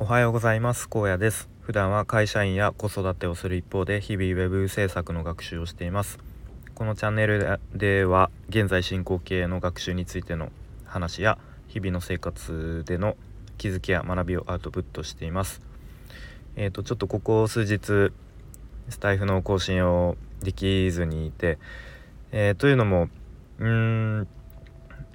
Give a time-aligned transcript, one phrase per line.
[0.00, 0.88] おはようございます。
[0.88, 1.48] 高野です。
[1.60, 6.20] 普段は会社員や子育てをする一方で日々ウェブ制作の学習をしています。
[6.76, 10.52] このチャンネルでは現在進行形の学習についての
[10.84, 13.16] 話や日々の生活での
[13.58, 15.62] 気づきや学びをアウトプットしています。
[16.54, 18.12] えーとちょっとここ数日
[18.88, 21.58] スタイフの更新をできずにいて、
[22.30, 23.08] えー、というのも
[23.58, 24.28] うん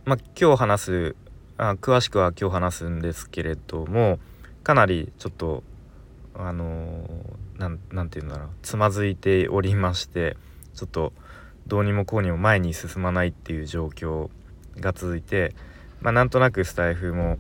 [0.04, 1.16] まあ今日話す
[1.58, 4.20] あ詳しくは今日話すんですけれども
[4.64, 5.63] かなりちょっと
[6.35, 7.05] あの
[7.58, 7.77] 何
[8.09, 10.38] て言うんだろうつまずいておりまして
[10.73, 11.13] ちょっと
[11.67, 14.30] どうにもこうにも前に進まないっていう状況
[14.80, 15.55] が続いて、
[16.02, 17.38] まあ、なんとなくスタイフも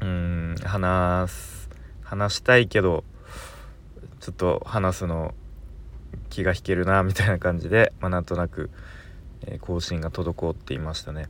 [0.00, 1.70] うん話す
[2.02, 3.04] 話したいけど
[4.20, 5.34] ちょっと話すの
[6.30, 8.70] 気が引けるなみたいな感じで、まあ、なんとなく、
[9.46, 11.28] え、更新が滞っていましたね。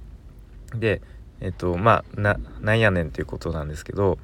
[0.75, 1.01] で
[1.41, 4.19] えっ、とまあななんやねんっていうことなんですけど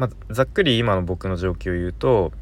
[0.00, 2.32] まあ、ざっくり今の僕の状況を言うと、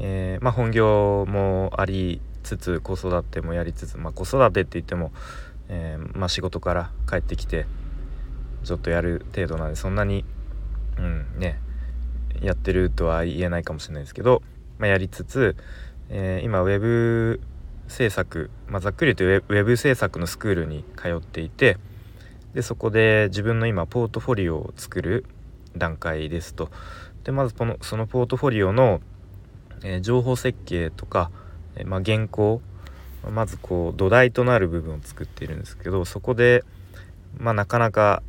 [0.00, 5.12] えー、まあ、本業もありつつ子育てもやりつつ、まあ、子育てって言っても、
[5.68, 7.66] えー、ま仕事から帰ってきて
[8.64, 10.24] ちょっとやる程度なんでそんなに、
[10.98, 11.60] うんね、
[12.42, 14.42] やってるとは言えないかもしれないですけど、
[14.78, 15.54] まやりつつ、
[16.08, 17.40] えー、今ウェブ
[17.86, 21.76] 制作、まざっくり言うとウェブ制作のスクールに通っていて
[22.54, 25.26] でそこで自分の今ポートフォリオを作る
[25.76, 26.70] 段階ですと。
[27.24, 29.00] でまずこのそのポートフォリオの、
[29.82, 31.30] えー、情報設計とか、
[31.74, 32.60] えー、まあ、原稿
[33.30, 36.62] まずこう土台となる部分を作っているんですけどそこで、
[37.38, 38.22] まあ、なかなか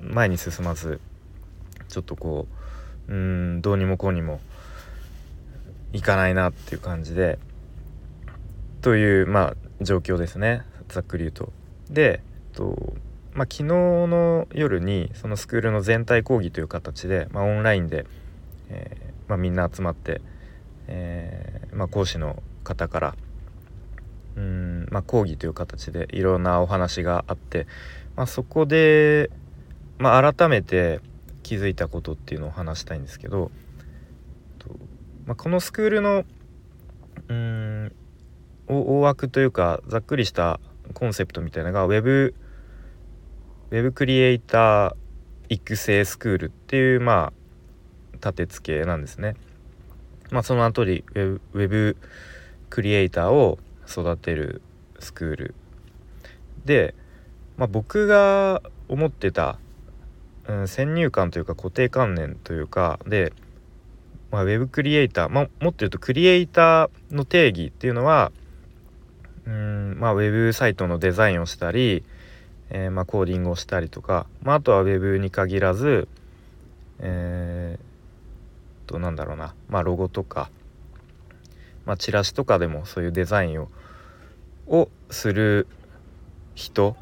[0.00, 1.00] 前に進まず
[1.88, 2.48] ちょっとこ
[3.08, 4.40] ううんどうにもこうにも
[5.92, 7.38] いかないなっていう感じで
[8.82, 11.52] というまあ状況ですねざっくり言うと。
[11.90, 12.20] で
[12.52, 12.96] と
[13.36, 18.06] まあ、昨日の夜にそのスクールの全体講義という形で、まあ、オンラインで、
[18.70, 20.20] えー、まあ、みんな集まって、
[20.88, 23.14] えー、ま講師の方から
[24.36, 27.66] うん、ま講義という形でいろんなお話があって、
[28.16, 29.30] まそこで、
[29.98, 31.00] ま改めて
[31.42, 33.50] 気づいたことっていうのを話したいんですけど、
[35.24, 36.24] まこのスクールの
[37.28, 37.92] うん
[38.68, 40.60] 大枠というかざっくりした
[40.92, 42.34] コンセプトみたいなのが Web
[43.70, 44.94] ウェブクリエイター
[45.48, 47.46] 育成スクールっていうまあ
[48.14, 49.36] 立て付けなんですね。
[50.30, 51.96] まあ、その通りウェブウェブ
[52.70, 54.62] クリエイターを育てる
[54.98, 55.54] スクール
[56.64, 56.94] で、
[57.56, 59.58] まあ、僕が思ってた、
[60.48, 63.32] うん、先入観というか固定観念というかで、
[64.30, 68.32] まあ、ウェブクリエイター、まあ、もっと言うとクリエイターの定義っていうのは
[69.46, 72.04] うん、まあ、ウェブサイトのデザインをしたり
[72.70, 76.08] えー、まあ、コーディングをしたりとか、まあ、あとは Web に限らず
[76.98, 80.50] えー、となんだろうな、まあ、ロゴとか、
[81.84, 83.68] まあ、チラシとかでもそういうデザインを
[84.68, 85.68] をする
[86.56, 86.96] 人、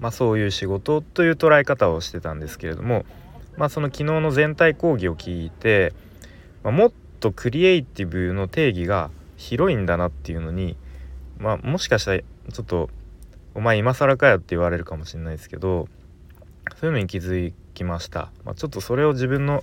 [0.00, 3.04] まあ、そういう仕事という捉え方をしてたんですけれども、
[3.58, 5.92] まあ、その昨日の全体講義を聞いて、
[6.62, 10.76] まあ、もっとクリエイティブの定義が広いんだなっていうのに、
[11.38, 12.88] まあ、もしかしたらちょっと
[13.54, 15.88] お前今更かよって言われるかもしれないですけど
[16.80, 19.62] そういうのに気づきました、まあ、ちょっとそれを自分の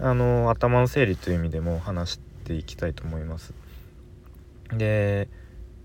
[0.00, 3.54] あの頭の整理という意味でも話していきたいと思います。
[4.76, 5.28] で、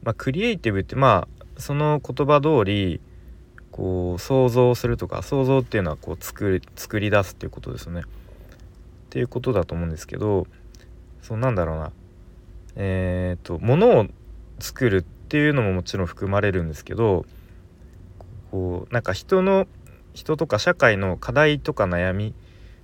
[0.02, 3.02] まあ、クリエイティブってまあその言葉通り
[3.69, 8.01] こう想像するとか想像っていうのはこう作り作り出すっていうことですね。
[8.01, 8.03] っ
[9.12, 10.47] ていうことだと思うんですけど
[11.22, 11.91] そうなんだろうな。
[12.78, 14.07] えっ、ー、と物を
[14.59, 17.23] 作るってっていうのももちろん含まれるんですけど
[18.50, 19.67] こうなんか人の
[20.16, 22.34] 人とか社会の課題とか悩み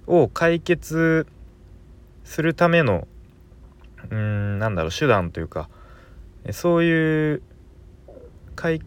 [0.06, 1.26] を解決
[2.24, 3.08] するための
[4.12, 5.70] うんなんだろう手段というか
[6.52, 7.42] そういう
[8.56, 8.80] 解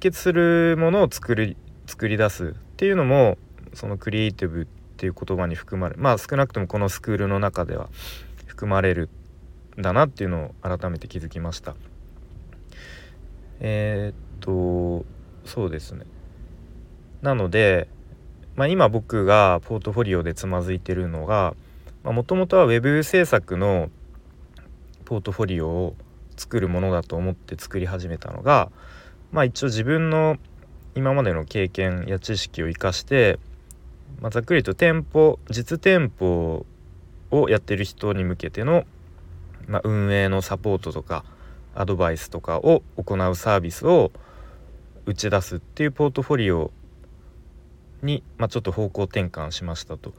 [0.00, 3.36] 決するものを作り作り出すっていうのも
[3.74, 4.66] そのクリエイティブっ
[4.96, 7.90] ていう言葉に含まれまあ少なくともこのスクールの中では
[8.46, 9.10] 含まれる
[9.78, 11.74] んだなっていうのを改めて気づきました。
[13.66, 15.06] えー、っと
[15.46, 16.04] そうですね。
[17.22, 17.88] なので、
[18.56, 21.54] まあ、今僕がポートフォリオでつまずいてるのが
[22.04, 23.88] もともとは web 制作の
[25.06, 25.96] ポートフォリオを
[26.36, 28.70] 作るものだと思って作り始めたのが
[29.32, 30.36] まあ一応自分の
[30.94, 33.38] 今までの経験や知識を生かして、
[34.20, 36.66] まあ、ざっくりと店舗実店舗
[37.30, 38.84] をやってる人に向けての、
[39.66, 41.24] まあ、運営のサポートとか
[41.74, 44.12] アドバイスとかを行うサービスを
[45.06, 46.70] 打ち出すっていうポートフォリオ
[48.02, 50.12] に、まあ、ちょっと方向転換しましたと。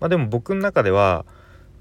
[0.00, 1.24] まあ、でも僕の中では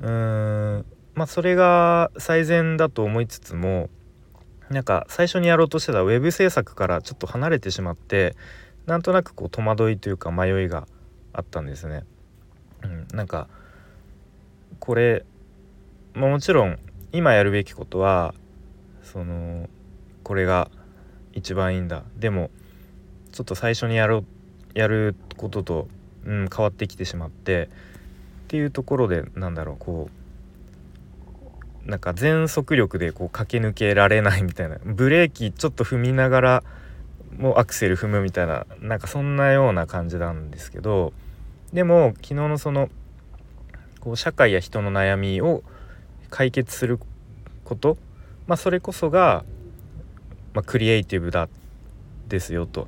[0.02, 3.90] うーんまあそれが最善だと思いつつも
[4.70, 8.36] なんか最初にやろうとしてたウェブ制作からちょっと離れてしまって
[8.86, 10.88] なんとなくこう戸惑いというか迷いが
[11.32, 12.04] あったんですね。
[12.84, 13.48] うん、なんか
[14.80, 15.26] これ、
[16.14, 16.80] まあ、もちろん
[17.12, 18.34] 今やるべきことは
[19.14, 19.70] その
[20.24, 20.72] これが
[21.34, 22.04] 一番いいんだ。
[22.18, 22.50] でも
[23.32, 24.26] ちょっと最初にやろう
[24.74, 25.88] やることと、
[26.26, 27.70] うん、変わってきてしまって
[28.46, 30.10] っていうところでなんだろうこ
[31.86, 34.78] うなんか全速力でこう駆け抜けられないみたいな。
[34.84, 36.64] ブレーキちょっと踏みながら
[37.38, 41.14] もうアクセル踏むみたいななんかそんなような感じなんですけど
[41.72, 42.90] でも昨日のその
[44.00, 45.64] こう社会や人の悩みを
[46.32, 47.00] 解決する
[47.64, 47.98] こと
[48.48, 49.44] まあそれこそが、
[50.54, 51.50] まあ、クリエイティブだ
[52.28, 52.88] ですよと、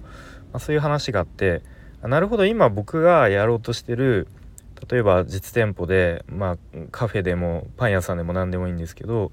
[0.51, 1.61] まあ、そういう話があって
[2.01, 4.27] なるほど今僕がやろうとしてる
[4.89, 6.57] 例えば実店舗で、まあ、
[6.91, 9.31] カフェでもパン屋さんでも何でもいいんですけど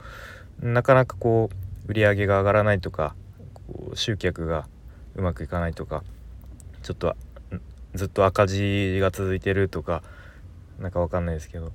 [0.60, 3.14] なかなかこう売り上げが上がらないとか
[3.54, 4.66] こう集客が
[5.14, 6.04] うまくいかないとか
[6.82, 7.14] ちょっと
[7.94, 10.02] ずっと赤字が続いてるとか
[10.78, 11.72] なんかわかんないですけど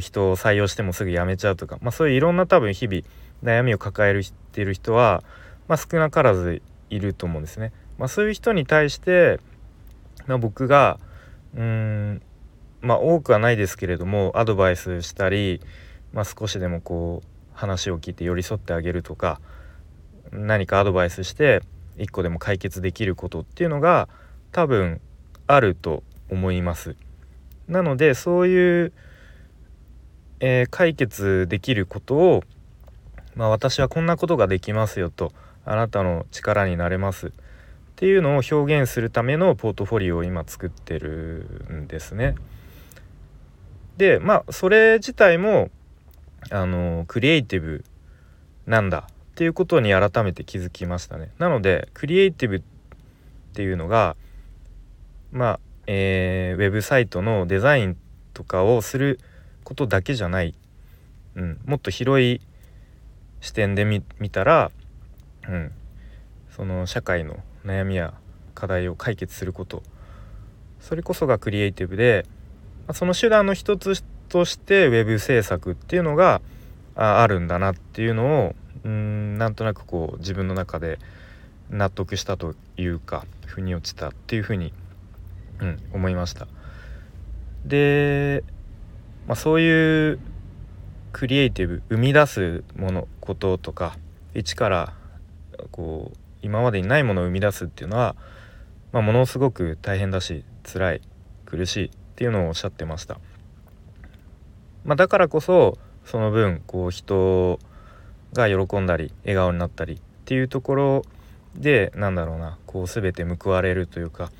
[0.00, 3.02] 人を採用してもすぐ辞めちゃうとか、まあ、そういういろんな多分日々
[3.42, 4.20] 悩みを抱え
[4.52, 5.22] ている人は、
[5.68, 7.72] まあ、少なからずいると思うんですね。
[7.98, 9.40] まあ、そういう人に対して、
[10.26, 10.98] まあ、僕が
[11.54, 12.22] うーん
[12.82, 15.60] まあ多くはないですけれどもアドバイスしたり、
[16.12, 19.40] まあ、少しでもこう話を聞いて寄り添ってあげるとか
[20.30, 21.62] 何かアドバイスして
[21.96, 24.08] 一個でも解決できることっていうのが
[24.52, 25.00] 多分
[25.46, 26.96] あると思います。
[27.68, 28.92] なのでそういう、
[30.40, 32.44] えー、解決できることを、
[33.36, 35.32] まあ、私はこんなことができますよと
[35.64, 37.30] あなたの力になれますっ
[37.96, 42.34] ていうのを表現するためのポートフォリオを今作ってるんですね。
[43.96, 45.70] でまあそれ自体も
[46.50, 47.84] あのクリエイティブ
[48.66, 51.30] なんだっていうことに改めて気づきましたね。
[51.38, 52.62] なのでクリエイティブっ
[53.54, 54.16] ていうのが
[55.32, 57.96] まあ、えー、ウェブサイトのデザイン
[58.34, 59.20] とかをする
[59.64, 60.54] ことだけじゃない、
[61.34, 62.40] うん、もっと広い
[63.40, 64.70] 視点で見たら、
[65.48, 65.72] うん、
[66.50, 68.14] その社会の悩みや
[68.54, 69.82] 課題を解決すること。
[70.80, 72.26] それこそがクリエイティブで
[72.92, 76.40] その手段の一つとしてウェブ制作っていうのが
[76.94, 78.54] あるんだなっていうのを
[78.84, 80.98] うんなんとなくこう自分の中で
[81.70, 84.72] 納得したというか腑に落ちたっていうふうに、
[85.60, 86.46] うん、思いました。
[87.64, 88.44] で、
[89.26, 90.20] まあ、そういう
[91.16, 93.96] クリエイティブ生み出すものこととか
[94.34, 94.92] 一から
[95.70, 98.14] こう今までにないものを生み出すっていうのは、
[98.92, 101.00] まあ、ものすごく大変だし辛い
[101.46, 103.18] 苦しいっていうのをおっしゃってました、
[104.84, 107.60] まあ、だからこそその分こう人
[108.34, 111.02] が喜んだり笑顔になったりっていうところ
[111.54, 114.30] でなんだろうなこう全て報われるというか、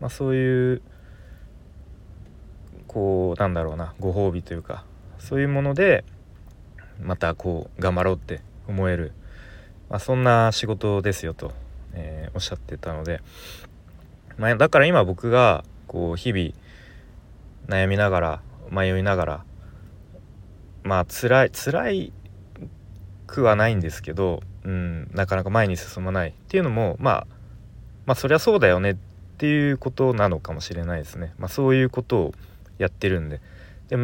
[0.00, 0.82] まあ、そういう
[2.88, 4.84] こうなんだろうなご褒美というか
[5.22, 6.04] そういうもので
[7.00, 9.12] またこう頑張ろうって思える、
[9.88, 11.52] まあ、そんな仕事ですよと、
[11.94, 13.20] えー、おっしゃってたので、
[14.36, 16.50] まあ、だから今僕がこう日々
[17.68, 19.44] 悩みながら迷いながら
[20.82, 22.12] まあ辛い辛い
[23.28, 27.26] くはないんですけど、うん、なかなか前に進まないっていうのも、まあ、
[28.06, 28.96] まあそりゃそうだよねっ
[29.38, 31.32] ていうことなのかもしれないですね。
[31.38, 32.34] まあ、そういうことを
[32.78, 33.40] やってるんで。
[33.88, 33.96] で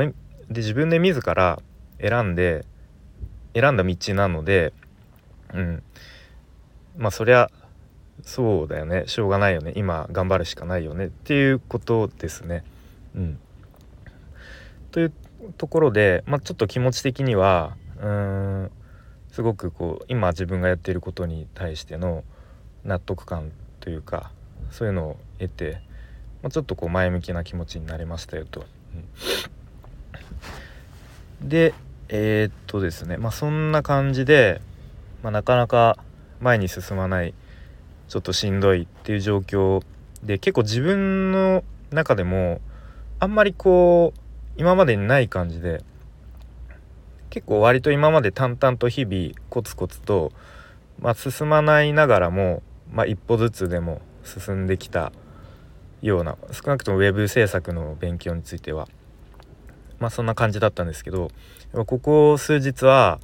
[0.50, 1.60] で自分で自ら
[2.00, 2.64] 選んで
[3.54, 4.72] 選んだ道なので、
[5.52, 5.82] うん、
[6.96, 7.50] まあそりゃ
[8.22, 9.04] そうだよね。
[9.06, 9.72] しょうがないよね。
[9.76, 11.06] 今頑張るしかないよね。
[11.06, 12.64] っていうことですね。
[13.14, 13.38] うん、
[14.90, 15.12] という
[15.56, 18.70] ところで、まあ、ちょっと気持ち的にはうーん
[19.30, 22.24] すごくこう今自分がやっていることに対しての
[22.84, 24.32] 納得感というか
[24.70, 25.80] そういうのを得て、
[26.42, 28.66] まあ、ちょっとこう前向きな気持ちになれましたよと。
[28.94, 29.04] うん、
[31.40, 31.74] で
[32.08, 34.60] えー、っとですねまあそんな感じで、
[35.22, 35.98] まあ、なかなか
[36.40, 37.34] 前に進まない
[38.08, 39.82] ちょっとしんどいっていう状況
[40.22, 42.60] で結構自分の中でも
[43.20, 44.20] あんまりこう
[44.56, 45.84] 今までにない感じで
[47.30, 50.32] 結構割と今まで淡々と日々コツコツと、
[50.98, 55.12] まあ、進まないながらも、まあ、一歩ずつでも進んできた
[56.00, 58.88] ような少なくとも web 制作の勉強については。
[60.00, 61.30] まあそんな感じだったんですけど
[61.72, 63.20] ここ数日は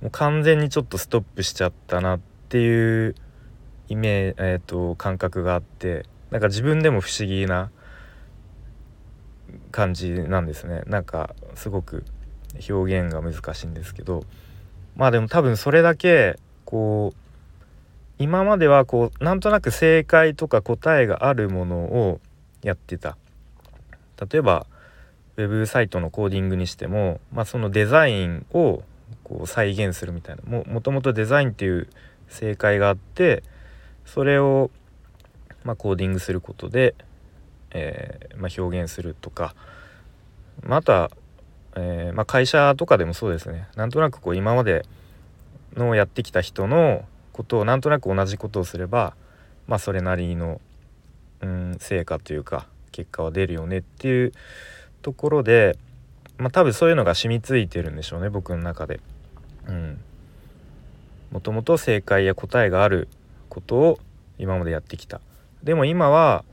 [0.00, 3.14] もう完全にちょっとストップしちゃったなっていう
[3.88, 7.70] イメーえーと感覚があってなんか自分でも不思議な
[9.70, 10.82] 感じなんですね。
[10.86, 12.04] なんかすごく
[12.68, 14.24] 表現が難しいんですけど
[14.96, 17.18] まあでも多分それだけこう
[18.18, 22.20] 今まではこうなんとなく正解とか答えがあるものを
[22.62, 23.16] やってた。
[24.30, 24.66] 例えば
[25.36, 28.82] ウェブサイトのコーディングにしても、まあ、そのデザインを
[29.24, 31.88] こう再現するみたいなもともとデザインっていう
[32.28, 33.42] 正解があって
[34.04, 34.70] それを、
[35.64, 36.94] ま、コーディングすることで、
[37.70, 39.54] えー、まあ、表現するとか、
[40.62, 41.10] まあ、とは、
[41.76, 43.68] えー、ま会社とかでもそうですね。
[43.76, 44.84] なんとなくこう今まで
[45.74, 49.14] のやってきた人のことをなんとなく同じことをすれば
[49.66, 50.60] まそれなりの、
[51.40, 54.32] うん、成果というか結果は出るよねっていう
[55.04, 55.76] ところで
[56.38, 59.00] まあ多分そういうのが染みついてるんでしょうね僕の中で。
[59.68, 60.00] うん、
[61.30, 63.08] もともと正解や答えがある
[63.48, 63.98] ことを
[64.38, 65.20] 今までやってきた。
[65.62, 66.44] でも今は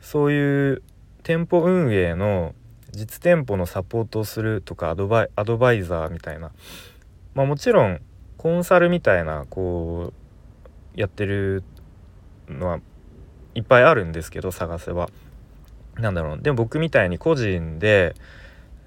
[0.00, 0.82] そういう
[1.22, 2.54] 店舗運営の
[2.92, 6.50] 実店舗のサポートをするとかアドバイアドバイザーみたいな
[7.34, 8.00] まあもちろん
[8.38, 10.12] コンサルみたいなこ
[10.96, 11.62] うやってる
[12.48, 12.80] のは
[13.54, 15.10] いっぱいあるんですけど探せば
[15.98, 16.38] なんだろう。
[16.40, 18.14] でも僕みたいに個人で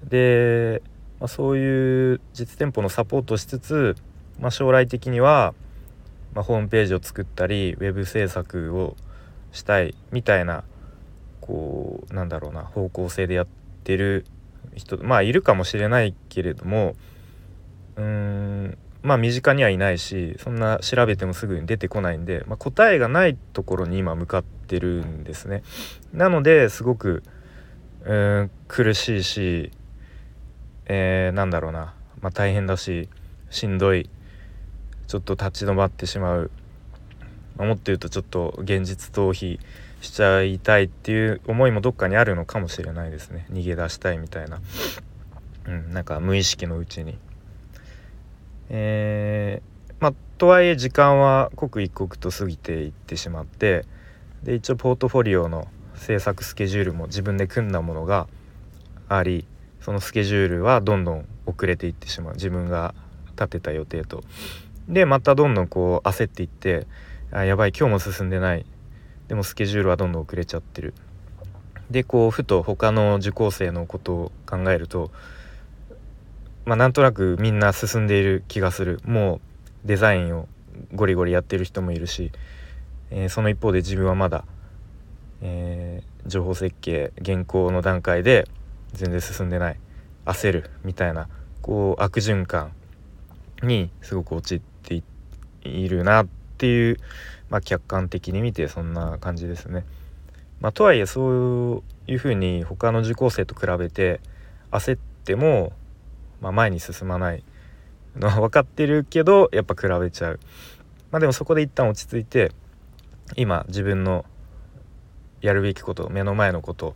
[0.04, 0.82] で、
[1.18, 3.96] まあ、そういう実店舗のサポートしつつ、
[4.38, 5.54] まあ、将来的には、
[6.34, 8.96] まあ、ホームページを作ったりウェブ制作を
[9.52, 10.64] したいみたいな
[11.40, 13.46] こうなんだろうな方向性でやっ
[13.84, 14.24] てる
[14.74, 16.94] 人まあいるかもしれないけれども
[17.96, 25.62] うーんまあ身近にはいないしそんな調べてもすぐに出てこないんで、まあ、答えがないところに今向かってるんですね。
[26.12, 27.22] なのですごく
[28.04, 29.70] うん苦しいし、
[30.86, 33.08] えー、なんだろうな、まあ、大変だし
[33.50, 34.08] しんどい。
[35.10, 36.52] ちょっと立ち止まってしまう、
[37.56, 39.58] まあ、もっと言うとちょっと現実逃避
[40.00, 43.44] しちゃいたいっていう思いもどっかにあるのかもしれないですね。
[43.50, 44.60] 逃げ出したいみたいな、
[45.66, 47.18] うん、なんか無意識のうちに。
[48.70, 53.84] えー、まあとはいえ時間は刻一刻と過ぎていってしまって
[54.42, 58.26] で一応ポートフォリオの制作スケジュールも自分で組んだものが
[59.08, 59.44] あり
[59.80, 62.94] そのスケジュールはどんどん遅れていってしまう自分が
[63.32, 64.22] 立てた予定と。
[64.88, 66.86] でまたどんどんこう焦っていって
[67.32, 68.64] あやばい今日も進んでない
[69.28, 70.94] でもスケジュールはどんどん遅れちゃってる。
[71.90, 75.10] でこうふと他の受講生のことを考えると
[76.70, 79.40] まあ、なんとなくみんな進んでいる気がするも
[79.84, 80.46] うデザインを
[80.94, 82.30] ゴリゴリやってる人もいるし、
[83.10, 84.44] えー、その一方で自分はまだ、
[85.42, 88.46] えー、情報設計原稿の段階で
[88.92, 89.80] 全然進んでない
[90.26, 91.26] 焦るみたいな
[91.60, 92.70] こう悪循環
[93.64, 95.02] にすごく陥って
[95.64, 96.98] いるなっていう、
[97.48, 99.84] まあ、客観的に見てそんな感じですね。
[100.60, 104.20] まあ、とはいえそういうふうに他の受講生と比べて
[104.70, 105.72] 焦っても
[106.40, 107.44] まあ、前に進まない
[108.16, 110.40] のは 分かってるけどやっぱ比べちゃう。
[111.10, 112.52] まあでもそこで一旦落ち着いて
[113.36, 114.24] 今自分の
[115.40, 116.94] やるべきこと目の前のこと、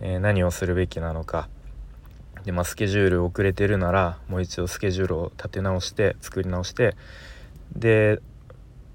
[0.00, 1.48] えー、何をするべきなのか。
[2.44, 6.96] で、まあ、スケジュール遅れてるならもう一度スケジュールを立て直して作り直して。
[7.74, 8.20] で、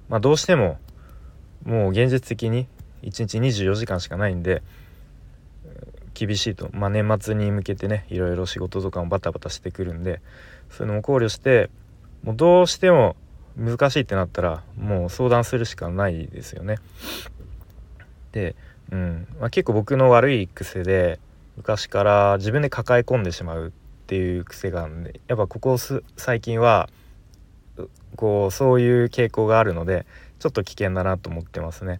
[0.07, 0.79] まあ、どうしても
[1.65, 2.67] もう現実的に
[3.03, 4.63] 1日24時間しかないんで
[6.25, 10.21] 厳しいと、まあ、年末に向けてねいろいろ仕事とかもバタバタしてくるんで
[10.69, 11.71] そういうのも考慮して
[12.23, 13.15] もうどうしても
[13.57, 16.77] 難しいってなったらもう相談するしかないですよね。
[18.31, 18.55] で、
[18.91, 21.19] うんまあ、結構僕の悪い癖で
[21.57, 23.71] 昔から自分で抱え込んでしまうっ
[24.05, 25.77] ていう癖があるんでやっぱここ
[26.17, 26.87] 最近は
[28.15, 30.05] こうそういう傾向があるので
[30.39, 31.99] ちょっと危険だなと思ってますね。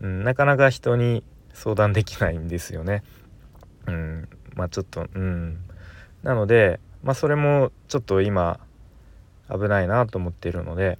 [0.00, 3.02] うん、なかなか人に相談できないんですよね。
[3.86, 4.28] うん。
[4.54, 5.58] まあちょっとうん。
[6.22, 8.58] なのでまあそれもちょっと今
[9.50, 10.98] 危ないなと思っているので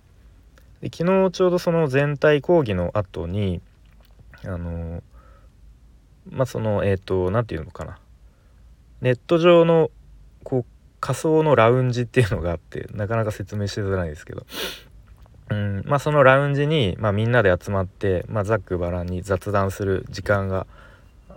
[0.80, 3.60] で昨日ちょうどその全体講義の後に
[4.44, 5.02] あの
[6.30, 7.98] まあそのえっ、ー、と何て言うのかな。
[9.00, 9.90] ネット上の
[10.42, 10.64] こう
[11.00, 14.46] 仮想のラウンジっていうのがあってなかなか説明しづらいですけど、
[15.50, 15.82] うん。
[15.84, 20.66] まあ、そのラウンジに、まあ、みんなで集まって、まあ、ざっくばらんに雑談する時間が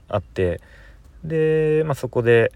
[0.08, 0.62] あって
[1.28, 2.52] で、まあ、そこで、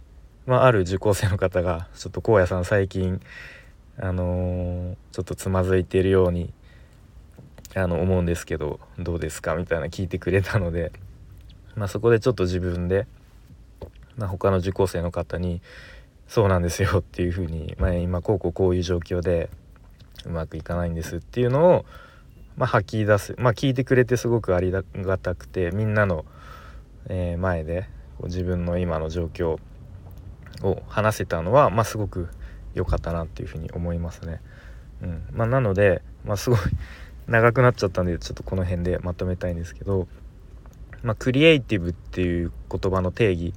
[0.45, 3.21] まあ、ある受講生の方が「ちょっと荒野さん最近
[3.97, 6.53] あのー、ちょっとつまずいているように
[7.75, 10.91] あの思うんですけどどうですか?」みたいな聞いてくれたので、
[11.75, 13.07] まあ、そこでちょっと自分で、
[14.17, 15.61] まあ、他の受講生の方に
[16.27, 19.49] 「そうなんですよ」っていうふうに、まあ、今こうこうこういう状況で
[20.25, 21.85] うまくいかないんですっていうのを、
[22.55, 24.83] まあ、吐き出す、まあ、聞いてくれてすごくありが
[25.17, 26.25] たくてみんなの、
[27.09, 27.89] えー、前で
[28.21, 29.57] こう自分の今の状況
[30.61, 32.29] を話せたのは、まあ、すごく
[32.75, 34.39] 良かったなっていうふうに思いますね。
[35.01, 36.59] うんまあ、なので、まあ、すごい
[37.25, 40.07] 長くなっちゃったんでちょっとこの辺でまとめたいんですけど、
[41.01, 43.55] まあ、クリエイティブっていう言葉の定義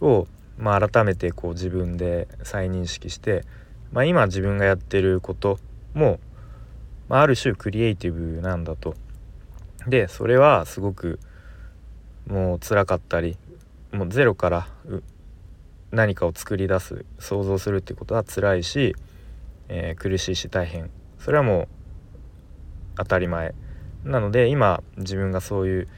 [0.00, 0.28] を、
[0.58, 3.44] まあ、改めてこう自分で再認識して、
[3.90, 5.58] まあ、今自分がやってること
[5.92, 6.20] も、
[7.08, 8.94] まあ、ある種クリエイティブなんだと。
[9.88, 11.18] でそれはすごく
[12.28, 13.36] もう辛かったり
[13.94, 14.66] もうゼロから
[15.92, 18.96] 何かを作り出す想像するっていうことは辛いし、
[19.68, 21.68] えー、苦しいし大変それはもう
[22.96, 23.54] 当たり前
[24.04, 25.88] なので今自分がそういう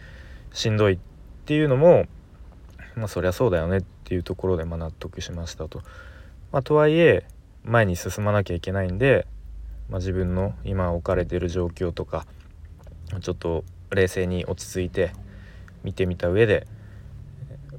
[0.53, 0.99] しんどいっ
[1.47, 2.05] ていうのも
[2.97, 5.83] まあそりゃそうだよねっていうところでま納得しましたと。
[6.53, 7.27] まあ、とはいえ
[7.65, 9.27] 前に進まなきゃいけないんで、
[9.89, 12.27] まあ、自分の今置かれてる状況とか
[13.21, 15.13] ちょっと冷静に落ち着いて
[15.83, 16.67] 見てみた上で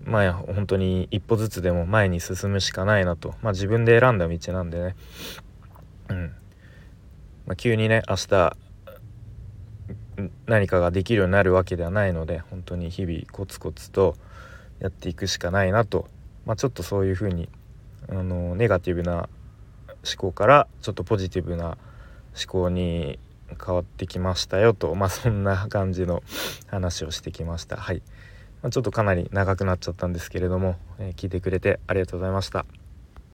[0.07, 4.95] まあ本当に一歩ずつでも前に進むしかないなと、まあ、自分で選んだ道なんでね、
[6.09, 6.33] うん。
[7.45, 8.57] まあ、急にね明日
[10.45, 14.15] 何かができるようになるわけではないので本当に日々コツコツと
[14.79, 16.07] やっていくしかないなと、
[16.45, 17.49] まあ、ちょっとそういうふうに
[18.09, 19.29] あのネガティブな
[19.87, 21.77] 思考からちょっとポジティブな思
[22.47, 23.19] 考に
[23.63, 24.93] 変わってきましたよと。
[24.95, 26.21] まあそんな感じの
[26.67, 27.77] 話をしてきました。
[27.77, 28.01] はい、
[28.61, 32.65] まあ、ちょっとかなり長くなっちゃったんですけれども、えー、聞いてくれてありがとうございました。